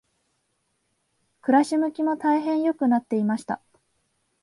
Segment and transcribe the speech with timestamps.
[1.43, 3.61] 暮し向きも大変良くなっていました。